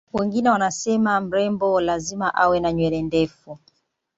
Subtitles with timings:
[0.13, 3.59] wengine wanasema mrembo lazima awe na nywele ndefu